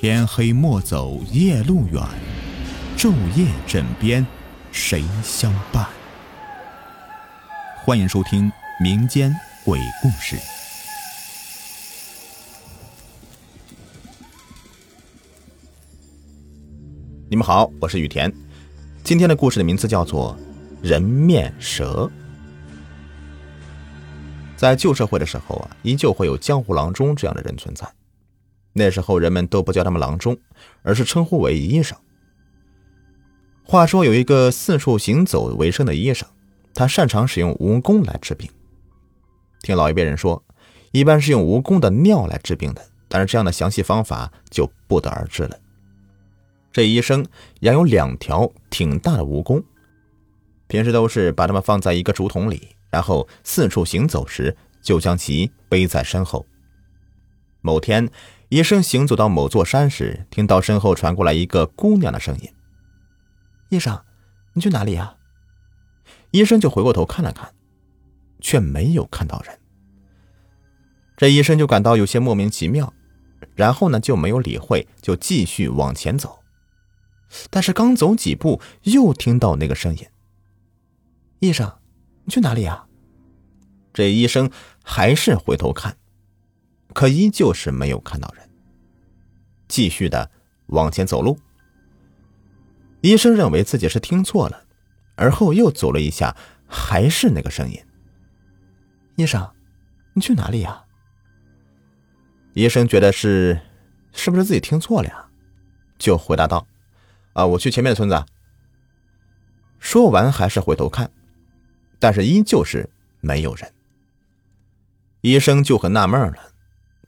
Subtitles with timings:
[0.00, 2.00] 天黑莫走夜路远，
[2.96, 4.24] 昼夜枕边
[4.70, 5.84] 谁相伴？
[7.84, 8.48] 欢迎收听
[8.80, 9.34] 民间
[9.64, 10.36] 鬼故事。
[17.28, 18.32] 你们好，我是雨田。
[19.02, 20.38] 今天的故事的名字叫做
[20.88, 22.04] 《人面蛇》。
[24.56, 27.84] 在旧社会的时候啊，依旧会有江湖郎中这样的人存在。
[28.78, 30.38] 那时候人们都不叫他们郎中，
[30.82, 31.98] 而是称呼为医生。
[33.64, 36.26] 话说有一个四处行走为生的医生，
[36.72, 38.48] 他擅长使用蜈蚣来治病。
[39.60, 40.42] 听老一辈人说，
[40.92, 45.58] 一般是用蜈蚣的尿来治病的，但是这样的详细方法就不得而知了。
[46.72, 47.26] 这医生
[47.60, 49.62] 养有两条挺大的蜈蚣，
[50.68, 52.68] 平时都是把它们放在一个竹筒里。
[52.90, 56.46] 然后四处行走时，就将其背在身后。
[57.60, 58.08] 某天，
[58.48, 62.50] 医生行走到某座山时，听到身后传过来一个姑娘的声音
[63.68, 64.02] ：“医生，
[64.54, 65.16] 你去哪里呀？”
[66.32, 67.54] 医生就回过头看了看，
[68.40, 69.58] 却没有看到人。
[71.16, 72.94] 这医生就感到有些莫名其妙，
[73.54, 76.38] 然后呢就没有理会，就继续往前走。
[77.50, 80.06] 但是刚走几步，又听到那个声音
[81.40, 81.70] ：“医生。”
[82.24, 82.86] 你去哪里呀？
[83.92, 84.50] 这医生
[84.84, 85.96] 还是回头看，
[86.94, 88.48] 可依旧是没有看到人。
[89.68, 90.30] 继续的
[90.66, 91.38] 往前走路。
[93.00, 94.64] 医生认为自己是听错了，
[95.16, 97.78] 而后又走了一下，还是那个声音。
[99.16, 99.48] 医生，
[100.14, 100.84] 你去哪里呀？
[102.54, 103.60] 医生觉得是，
[104.12, 105.28] 是不是自己听错了呀？
[105.98, 106.66] 就回答道
[107.34, 108.24] ：“啊，我去前面的村子。”
[109.78, 111.10] 说完还是回头看。
[112.00, 112.88] 但是依旧是
[113.20, 113.72] 没有人，
[115.20, 116.52] 医生就很纳闷了。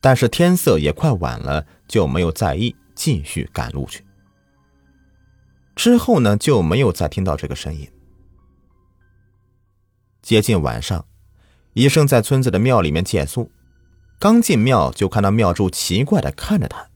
[0.00, 4.04] 但是天色也快晚了，就没有在意，继续赶路去。
[5.74, 7.90] 之后呢，就没有再听到这个声音。
[10.22, 11.06] 接近晚上，
[11.74, 13.50] 医生在村子的庙里面借宿，
[14.18, 16.88] 刚进庙就看到庙祝奇怪的看着他，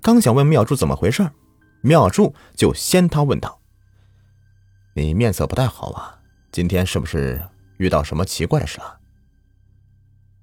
[0.00, 1.30] 刚想问庙祝怎么回事，
[1.82, 3.60] 庙祝就先他问道
[4.94, 6.20] ：“你面色不太好啊。”
[6.52, 7.42] 今天是不是
[7.78, 9.00] 遇到什么奇怪的事了？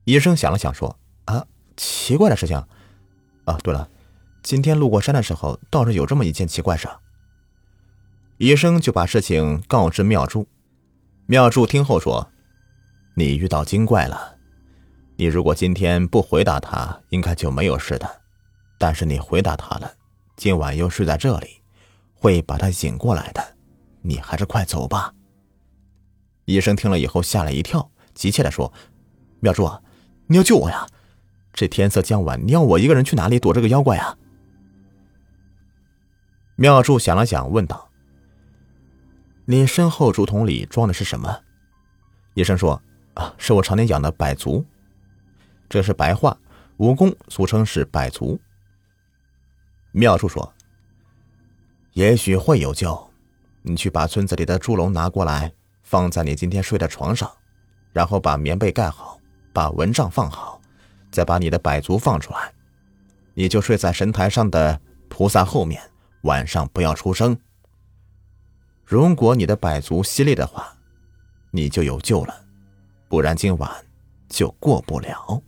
[0.04, 1.00] 医生想了想说：“，
[1.78, 2.58] 奇怪的事情。
[3.46, 3.90] 啊，对了，
[4.44, 6.88] 今天路过山的时候，倒是有这么一件奇怪事。”
[8.38, 10.48] 医生就把事情告知妙珠。
[11.28, 12.32] 妙珠听后说
[13.16, 14.38] ：“你遇到精怪了。
[15.16, 18.22] 你如果今天不回答他，应该就没有事的。
[18.80, 19.94] 但是你回答他了，
[20.36, 21.62] 今晚又睡在这里，
[22.16, 23.56] 会把他引过来的。
[24.02, 25.14] 你还是快走吧。”
[26.46, 28.74] 医生听了以后吓了一跳，急切的说
[29.40, 29.82] ：“妙珠啊，
[30.26, 30.88] 你要救我呀！
[31.54, 34.18] 这天色将晚，你要我一个人去哪里躲这个妖怪啊？”
[36.56, 37.90] 妙珠想了想，问道
[39.46, 41.42] ：“你身后竹筒里装的是什么？”
[42.36, 42.82] 医生说
[43.16, 44.66] ：“啊，是我常年养的百足，
[45.68, 46.38] 这是白话
[46.78, 48.40] 蜈蚣，俗称是百足。”
[49.92, 50.54] 妙珠说
[51.94, 53.12] ：“也许会有救，
[53.64, 55.52] 你去把村子里的猪笼拿过来。”
[55.84, 57.30] 放在你今天睡的床上，
[57.92, 59.20] 然后把棉被盖好，
[59.52, 60.61] 把蚊帐放好，
[61.12, 62.54] 再把你的百足放出来，
[63.34, 64.80] 你就睡在神台上的
[65.10, 65.82] 菩萨后面，
[66.22, 67.38] 晚上不要出声。
[68.86, 70.74] 如果你的百足犀利的话，
[71.52, 72.34] 你就有救了；
[73.08, 73.70] 不然今晚
[74.30, 75.42] 就过不了。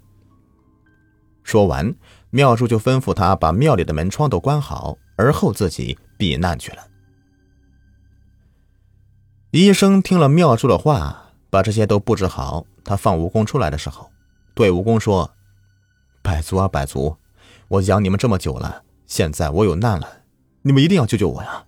[1.44, 1.94] 说完，
[2.30, 6.88] 妙珠就吩咐他把庙里的门窗都关好，而后自己避难去了。
[9.52, 12.66] 医生听了妙珠的话，把这些都布置好。
[12.84, 14.10] 他放蜈蚣出来的时候，
[14.54, 15.30] 对蜈蚣说
[16.24, 17.18] ：“百足啊，百足，
[17.68, 20.24] 我养你们这么久了，现在我有难了，
[20.64, 21.66] 你们一定要救救我呀！”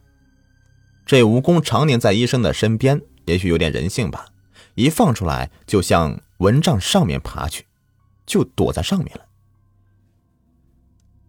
[1.06, 4.28] 这蜈蚣常年在医生的身边，也许有点人性吧，
[4.74, 7.68] 一放出来就向蚊帐上面爬去，
[8.26, 9.26] 就躲在上面了。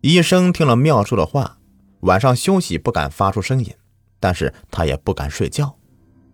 [0.01, 1.59] 医生听了妙祝的话，
[2.01, 3.75] 晚上休息不敢发出声音，
[4.21, 5.77] 但是他也不敢睡觉。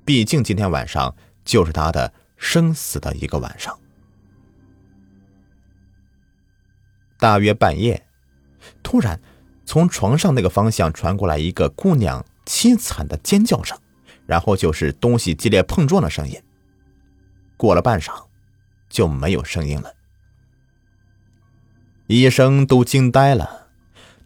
[0.04, 3.76] 毕竟今天晚上就是他的生死的一个晚上。
[7.22, 8.04] 大约半夜，
[8.82, 9.20] 突然
[9.64, 13.78] 从床上那个方向传过来一个姑娘凄惨的尖叫声，
[14.26, 16.42] 然后就是东西激烈碰撞的声音。
[17.56, 18.24] 过了半晌，
[18.88, 19.92] 就没有声音了。
[22.08, 23.68] 医生都惊呆了，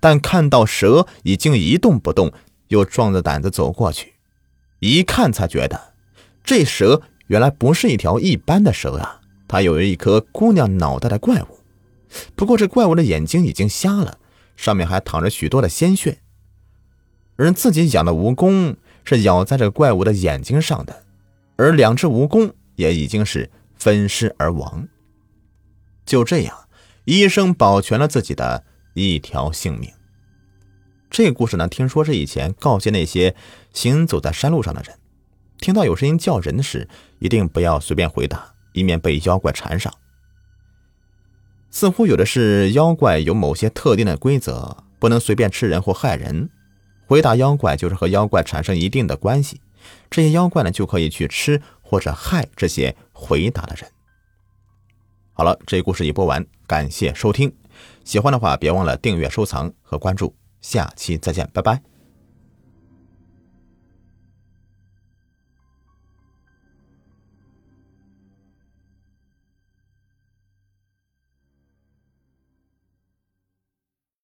[0.01, 2.33] 但看到蛇已经一动不动，
[2.69, 4.15] 又壮着胆子走过去。
[4.79, 5.93] 一看才觉得，
[6.43, 11.59] 这蛇原来不是一条一般的蛇啊，它有一颗姑娘脑袋的怪物。
[12.35, 14.19] 不过这怪物的眼睛已经瞎了，
[14.57, 16.19] 上面还淌着许多的鲜血，
[17.37, 21.05] 而自己养的蜈蚣是咬在这怪物的眼睛上的，
[21.57, 24.89] 而两只蜈蚣也已经是分尸而亡。
[26.05, 26.69] 就这样，
[27.05, 28.65] 医生保全了自己的
[28.95, 29.91] 一条性命。
[31.11, 33.35] 这个故事呢，听说是以前告诫那些
[33.73, 34.97] 行走在山路上的人，
[35.59, 39.93] 听到有声音叫人时，一定不要随便回答，以免被妖怪缠上。
[41.77, 46.49] 似乎有的是妖怪有某些特定的规则，不能随便吃人或害人。
[47.07, 49.61] 回答妖怪就是和妖怪产生一定的关系，
[50.09, 53.91] 这些妖怪呢就可以去吃或者害这些回答的人。
[55.35, 57.53] 好了，这故事已播完，感谢收听，
[58.05, 60.35] 喜欢的话别忘了订阅、收藏和关注。
[60.63, 61.96] 下期再见，拜拜。